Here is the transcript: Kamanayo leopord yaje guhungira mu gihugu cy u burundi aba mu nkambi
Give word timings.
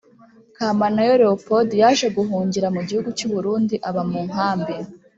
Kamanayo 0.57 1.13
leopord 1.21 1.69
yaje 1.81 2.07
guhungira 2.17 2.67
mu 2.75 2.81
gihugu 2.87 3.09
cy 3.17 3.25
u 3.27 3.29
burundi 3.33 3.75
aba 3.89 4.01
mu 4.09 4.19
nkambi 4.27 4.75